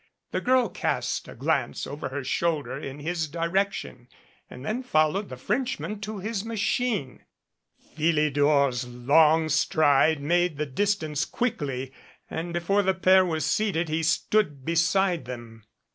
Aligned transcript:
The 0.31 0.41
girl 0.41 0.67
cast 0.67 1.27
a 1.27 1.35
glance 1.35 1.85
over 1.85 2.09
her 2.09 2.23
shoulder 2.23 2.75
in 2.75 3.01
his 3.01 3.27
direction 3.27 4.07
and 4.49 4.65
then 4.65 4.81
followed 4.81 5.29
the 5.29 5.37
French 5.37 5.79
man 5.79 5.99
to 5.99 6.17
his 6.17 6.43
machine. 6.43 7.21
Philidor's 7.95 8.87
long 8.87 9.47
stride 9.47 10.19
made 10.19 10.57
the 10.57 10.65
dis 10.65 10.95
tance 10.95 11.23
quickly, 11.23 11.93
and 12.31 12.51
before 12.51 12.81
the 12.81 12.95
pair 12.95 13.23
were 13.23 13.41
seated, 13.41 13.89
he 13.89 14.01
stood 14.01 14.65
beside 14.65 15.25
them. 15.25 15.65